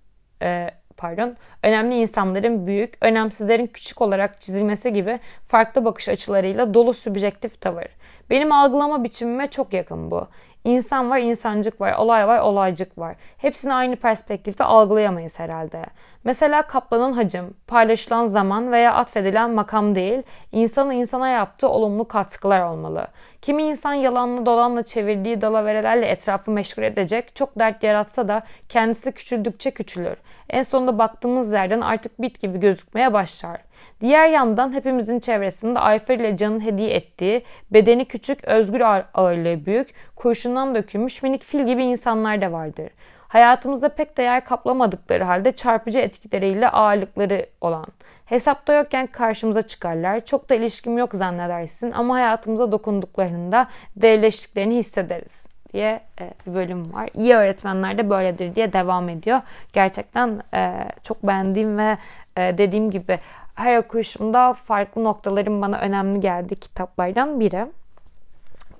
e, 0.41 0.69
pardon, 0.97 1.35
önemli 1.63 1.95
insanların 1.95 2.67
büyük, 2.67 2.97
önemsizlerin 3.01 3.67
küçük 3.67 4.01
olarak 4.01 4.41
çizilmesi 4.41 4.93
gibi 4.93 5.19
farklı 5.47 5.85
bakış 5.85 6.09
açılarıyla 6.09 6.73
dolu 6.73 6.93
sübjektif 6.93 7.61
tavır. 7.61 7.87
Benim 8.29 8.51
algılama 8.51 9.03
biçimime 9.03 9.47
çok 9.47 9.73
yakın 9.73 10.11
bu. 10.11 10.27
İnsan 10.65 11.09
var, 11.09 11.19
insancık 11.19 11.81
var, 11.81 11.93
olay 11.93 12.27
var, 12.27 12.39
olaycık 12.39 12.97
var. 12.97 13.15
Hepsini 13.37 13.73
aynı 13.73 13.95
perspektifte 13.95 14.63
algılayamayız 14.63 15.39
herhalde. 15.39 15.85
Mesela 16.23 16.61
kaplanın 16.61 17.13
hacim, 17.13 17.53
paylaşılan 17.67 18.25
zaman 18.25 18.71
veya 18.71 18.93
atfedilen 18.93 19.51
makam 19.51 19.95
değil, 19.95 20.23
insanın 20.51 20.91
insana 20.91 21.29
yaptığı 21.29 21.69
olumlu 21.69 22.07
katkılar 22.07 22.61
olmalı. 22.61 23.07
Kimi 23.41 23.63
insan 23.63 23.93
yalanlı 23.93 24.45
dolanla 24.45 24.83
çevirdiği 24.83 25.41
dalaverelerle 25.41 26.05
etrafı 26.05 26.51
meşgul 26.51 26.83
edecek, 26.83 27.35
çok 27.35 27.59
dert 27.59 27.83
yaratsa 27.83 28.27
da 28.27 28.43
kendisi 28.69 29.11
küçüldükçe 29.11 29.71
küçülür. 29.71 30.17
En 30.49 30.61
sonunda 30.61 30.97
baktığımız 30.97 31.53
yerden 31.53 31.81
artık 31.81 32.21
bit 32.21 32.41
gibi 32.41 32.59
gözükmeye 32.59 33.13
başlar. 33.13 33.64
Diğer 34.01 34.29
yandan 34.29 34.73
hepimizin 34.73 35.19
çevresinde 35.19 35.79
Ayfer 35.79 36.19
ile 36.19 36.37
Can'ın 36.37 36.59
hediye 36.59 36.89
ettiği, 36.89 37.43
bedeni 37.71 38.05
küçük, 38.05 38.43
özgür 38.43 38.81
ağırlığı 39.13 39.65
büyük, 39.65 39.93
kurşundan 40.15 40.75
dökülmüş 40.75 41.23
minik 41.23 41.43
fil 41.43 41.65
gibi 41.65 41.83
insanlar 41.83 42.41
da 42.41 42.51
vardır. 42.51 42.89
Hayatımızda 43.27 43.89
pek 43.89 44.17
değer 44.17 44.45
kaplamadıkları 44.45 45.23
halde 45.23 45.51
çarpıcı 45.51 45.99
etkileriyle 45.99 46.69
ağırlıkları 46.69 47.45
olan. 47.61 47.87
Hesapta 48.25 48.73
yokken 48.73 49.07
karşımıza 49.07 49.61
çıkarlar. 49.61 50.25
Çok 50.25 50.49
da 50.49 50.55
ilişkim 50.55 50.97
yok 50.97 51.15
zannedersin 51.15 51.91
ama 51.91 52.15
hayatımıza 52.15 52.71
dokunduklarında 52.71 53.67
devleştiklerini 53.95 54.75
hissederiz 54.75 55.47
diye 55.73 56.01
e, 56.21 56.29
bir 56.47 56.53
bölüm 56.53 56.93
var. 56.93 57.09
İyi 57.13 57.35
öğretmenler 57.35 57.97
de 57.97 58.09
böyledir 58.09 58.55
diye 58.55 58.73
devam 58.73 59.09
ediyor. 59.09 59.41
Gerçekten 59.73 60.41
e, 60.53 60.73
çok 61.03 61.23
beğendiğim 61.23 61.77
ve 61.77 61.97
e, 62.37 62.57
dediğim 62.57 62.91
gibi 62.91 63.19
her 63.55 63.77
okuyuşumda 63.77 64.53
farklı 64.53 65.03
noktaların 65.03 65.61
bana 65.61 65.79
önemli 65.79 66.19
geldiği 66.19 66.55
kitaplardan 66.55 67.39
biri. 67.39 67.65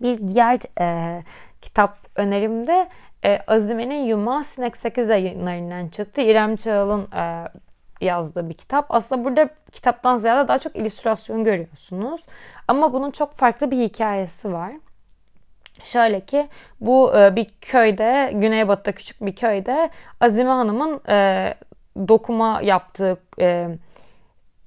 Bir 0.01 0.27
diğer 0.27 0.59
e, 0.79 1.23
kitap 1.61 1.97
önerimde 2.15 2.89
e, 3.25 3.39
Azime'nin 3.47 4.03
Yuma 4.03 4.43
Sinek 4.43 4.77
8 4.77 5.09
yayınlarından 5.09 5.87
çıktı. 5.87 6.21
İrem 6.21 6.55
Çağal'ın 6.55 7.07
e, 7.11 7.47
yazdığı 8.01 8.49
bir 8.49 8.53
kitap. 8.53 8.85
Aslında 8.89 9.25
burada 9.25 9.49
kitaptan 9.71 10.17
ziyade 10.17 10.47
daha 10.47 10.59
çok 10.59 10.75
illüstrasyon 10.75 11.43
görüyorsunuz. 11.43 12.25
Ama 12.67 12.93
bunun 12.93 13.11
çok 13.11 13.31
farklı 13.31 13.71
bir 13.71 13.77
hikayesi 13.77 14.53
var. 14.53 14.71
Şöyle 15.83 16.19
ki 16.19 16.47
bu 16.81 17.17
e, 17.17 17.35
bir 17.35 17.45
köyde, 17.61 18.31
Güneybatı'da 18.33 18.91
küçük 18.91 19.25
bir 19.25 19.35
köyde 19.35 19.89
Azime 20.21 20.49
Hanım'ın 20.49 21.01
e, 21.09 21.53
dokuma 22.07 22.61
yaptığı 22.61 23.17
e, 23.39 23.69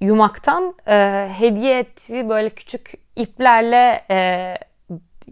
yumaktan 0.00 0.74
e, 0.86 1.28
hediye 1.38 1.78
ettiği 1.78 2.28
böyle 2.28 2.50
küçük 2.50 2.92
iplerle 3.16 4.04
e, 4.10 4.58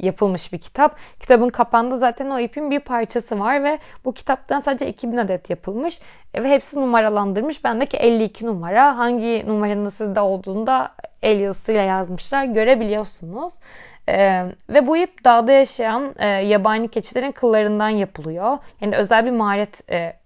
yapılmış 0.00 0.52
bir 0.52 0.58
kitap. 0.58 0.96
Kitabın 1.20 1.48
kapağında 1.48 1.98
zaten 1.98 2.30
o 2.30 2.38
ipin 2.38 2.70
bir 2.70 2.80
parçası 2.80 3.40
var 3.40 3.64
ve 3.64 3.78
bu 4.04 4.12
kitaptan 4.12 4.58
sadece 4.58 4.88
2000 4.88 5.16
adet 5.16 5.50
yapılmış 5.50 6.00
ve 6.34 6.48
hepsi 6.48 6.80
numaralandırmış. 6.80 7.64
Bendeki 7.64 7.96
52 7.96 8.46
numara. 8.46 8.98
Hangi 8.98 9.44
numaranın 9.46 9.88
sizde 9.88 10.20
olduğunu 10.20 10.66
da 10.66 10.94
el 11.22 11.40
yazısıyla 11.40 11.82
yazmışlar. 11.82 12.44
Görebiliyorsunuz. 12.44 13.54
Ee, 14.08 14.44
ve 14.68 14.86
bu 14.86 14.96
ip 14.96 15.24
dağda 15.24 15.52
yaşayan 15.52 16.14
e, 16.18 16.26
yabani 16.26 16.88
keçilerin 16.88 17.32
kıllarından 17.32 17.88
yapılıyor. 17.88 18.58
Yani 18.80 18.96
özel 18.96 19.26
bir 19.26 19.30
maharet 19.30 19.90
e, 19.90 20.16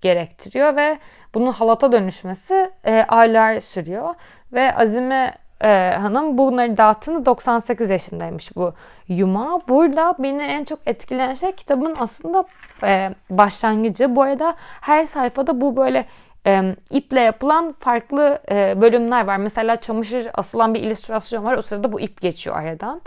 gerektiriyor 0.00 0.76
ve 0.76 0.98
bunun 1.34 1.52
halata 1.52 1.92
dönüşmesi 1.92 2.70
e, 2.86 3.04
aylar 3.08 3.60
sürüyor. 3.60 4.14
Ve 4.52 4.76
Azime 4.76 5.34
e, 5.64 5.96
Hanım 6.00 6.38
bunları 6.38 6.76
dağıttığında 6.76 7.26
98 7.26 7.90
yaşındaymış 7.90 8.56
bu 8.56 8.72
Yuma. 9.08 9.60
Burada 9.68 10.14
beni 10.18 10.42
en 10.42 10.64
çok 10.64 10.78
etkileyen 10.86 11.34
şey 11.34 11.52
kitabın 11.52 11.96
aslında 11.98 12.44
e, 12.82 13.14
başlangıcı. 13.30 14.16
Bu 14.16 14.22
arada 14.22 14.54
her 14.80 15.06
sayfada 15.06 15.60
bu 15.60 15.76
böyle 15.76 16.04
e, 16.46 16.76
iple 16.90 17.20
yapılan 17.20 17.74
farklı 17.78 18.38
e, 18.50 18.80
bölümler 18.80 19.26
var. 19.26 19.36
Mesela 19.36 19.76
çamaşır 19.76 20.28
asılan 20.34 20.74
bir 20.74 20.80
illüstrasyon 20.80 21.44
var. 21.44 21.56
O 21.56 21.62
sırada 21.62 21.92
bu 21.92 22.00
ip 22.00 22.20
geçiyor 22.20 22.56
aradan. 22.56 23.00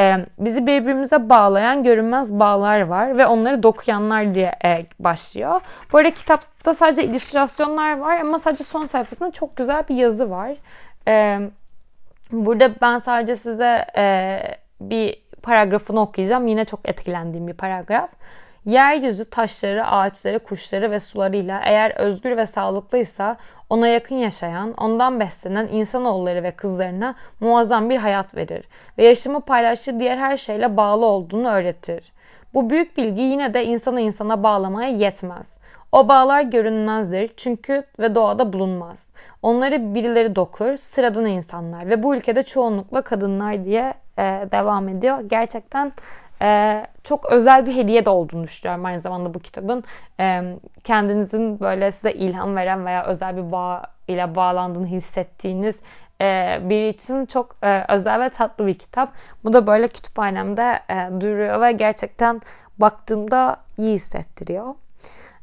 E, 0.00 0.24
bizi 0.38 0.66
birbirimize 0.66 1.28
bağlayan 1.28 1.82
görünmez 1.82 2.32
bağlar 2.32 2.80
var 2.80 3.18
ve 3.18 3.26
onları 3.26 3.62
dokuyanlar 3.62 4.34
diye 4.34 4.52
e, 4.64 4.86
başlıyor. 4.98 5.60
Bu 5.92 5.98
arada 5.98 6.10
kitapta 6.10 6.74
sadece 6.74 7.04
illüstrasyonlar 7.04 7.98
var 7.98 8.20
ama 8.20 8.38
sadece 8.38 8.64
son 8.64 8.80
sayfasında 8.86 9.30
çok 9.30 9.56
güzel 9.56 9.88
bir 9.88 9.94
yazı 9.94 10.30
var. 10.30 10.50
E, 11.08 11.38
burada 12.32 12.70
ben 12.82 12.98
sadece 12.98 13.36
size 13.36 13.86
e, 13.96 14.38
bir 14.80 15.22
paragrafını 15.42 16.00
okuyacağım. 16.00 16.46
Yine 16.46 16.64
çok 16.64 16.88
etkilendiğim 16.88 17.46
bir 17.48 17.54
paragraf. 17.54 18.10
Yeryüzü 18.66 19.24
taşları, 19.24 19.86
ağaçları, 19.86 20.38
kuşları 20.38 20.90
ve 20.90 21.00
sularıyla 21.00 21.60
eğer 21.64 21.90
özgür 21.90 22.36
ve 22.36 22.46
sağlıklıysa 22.46 23.36
ona 23.70 23.88
yakın 23.88 24.16
yaşayan, 24.16 24.72
ondan 24.72 25.20
beslenen 25.20 25.66
insanoğulları 25.66 26.42
ve 26.42 26.50
kızlarına 26.50 27.14
muazzam 27.40 27.90
bir 27.90 27.96
hayat 27.96 28.36
verir 28.36 28.64
ve 28.98 29.04
yaşamı 29.04 29.40
paylaştığı 29.40 30.00
diğer 30.00 30.16
her 30.16 30.36
şeyle 30.36 30.76
bağlı 30.76 31.06
olduğunu 31.06 31.48
öğretir. 31.48 32.12
Bu 32.54 32.70
büyük 32.70 32.96
bilgi 32.96 33.22
yine 33.22 33.54
de 33.54 33.64
insanı 33.64 34.00
insana 34.00 34.42
bağlamaya 34.42 34.88
yetmez. 34.88 35.58
O 35.92 36.08
bağlar 36.08 36.42
görünmezdir 36.42 37.30
çünkü 37.36 37.84
ve 37.98 38.14
doğada 38.14 38.52
bulunmaz. 38.52 39.06
Onları 39.42 39.94
birileri 39.94 40.36
dokur, 40.36 40.76
sıradan 40.76 41.26
insanlar 41.26 41.88
ve 41.88 42.02
bu 42.02 42.16
ülkede 42.16 42.42
çoğunlukla 42.42 43.02
kadınlar 43.02 43.64
diye 43.64 43.94
e, 44.18 44.22
devam 44.52 44.88
ediyor. 44.88 45.20
Gerçekten 45.20 45.92
ee, 46.42 46.86
çok 47.04 47.32
özel 47.32 47.66
bir 47.66 47.76
hediye 47.76 48.04
de 48.04 48.10
olduğunu 48.10 48.44
düşünüyorum 48.44 48.84
aynı 48.84 49.00
zamanda 49.00 49.34
bu 49.34 49.38
kitabın. 49.38 49.84
Ee, 50.20 50.42
kendinizin 50.84 51.60
böyle 51.60 51.90
size 51.90 52.12
ilham 52.12 52.56
veren 52.56 52.86
veya 52.86 53.04
özel 53.04 53.36
bir 53.36 53.52
bağ 53.52 53.82
ile 54.08 54.34
bağlandığını 54.34 54.86
hissettiğiniz 54.86 55.76
e, 56.20 56.58
biri 56.62 56.88
için 56.88 57.26
çok 57.26 57.56
e, 57.62 57.84
özel 57.88 58.20
ve 58.20 58.28
tatlı 58.28 58.66
bir 58.66 58.74
kitap. 58.74 59.12
Bu 59.44 59.52
da 59.52 59.66
böyle 59.66 59.88
kütüphanemde 59.88 60.80
e, 60.90 61.20
duruyor 61.20 61.60
ve 61.60 61.72
gerçekten 61.72 62.40
baktığımda 62.78 63.56
iyi 63.78 63.94
hissettiriyor. 63.94 64.74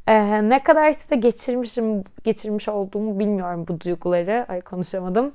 Ee, 0.08 0.50
ne 0.50 0.64
kadar 0.64 0.92
size 0.92 1.16
geçirmişim, 1.16 2.04
geçirmiş 2.24 2.70
olduğumu 2.70 3.20
bilmiyorum 3.20 3.66
bu 3.68 3.80
duyguları. 3.82 4.46
Ay 4.50 4.62
konuşamadım. 4.62 5.34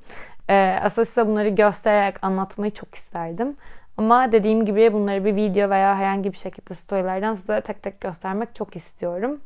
Ee, 0.51 0.79
aslında 0.83 1.05
size 1.05 1.27
bunları 1.27 1.49
göstererek 1.49 2.25
anlatmayı 2.25 2.73
çok 2.73 2.95
isterdim. 2.95 3.57
Ama 3.99 4.33
dediğim 4.33 4.65
gibi 4.65 4.93
bunları 4.93 5.25
bir 5.25 5.37
video 5.37 5.71
veya 5.71 5.97
herhangi 5.97 6.33
bir 6.33 6.39
şekilde 6.39 6.75
storylerden 6.75 7.35
size 7.35 7.61
tek 7.61 7.83
tek 7.83 8.01
göstermek 8.01 8.55
çok 8.55 8.77
istiyorum. 8.77 9.41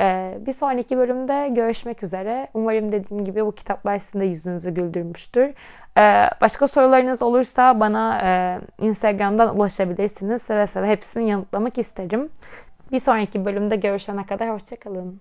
Ee, 0.00 0.38
bir 0.46 0.52
sonraki 0.52 0.96
bölümde 0.96 1.48
görüşmek 1.48 2.02
üzere. 2.02 2.48
Umarım 2.54 2.92
dediğim 2.92 3.24
gibi 3.24 3.46
bu 3.46 3.52
kitaplar 3.52 3.98
sizin 3.98 4.20
de 4.20 4.24
yüzünüzü 4.24 4.70
güldürmüştür. 4.70 5.54
Ee, 5.98 6.30
başka 6.40 6.68
sorularınız 6.68 7.22
olursa 7.22 7.80
bana 7.80 8.20
e, 8.22 8.58
Instagram'dan 8.86 9.56
ulaşabilirsiniz. 9.56 10.42
Seve 10.42 10.66
seve 10.66 10.86
hepsini 10.86 11.28
yanıtlamak 11.28 11.78
isterim. 11.78 12.28
Bir 12.92 12.98
sonraki 12.98 13.44
bölümde 13.44 13.76
görüşene 13.76 14.26
kadar 14.26 14.50
hoşçakalın. 14.50 15.20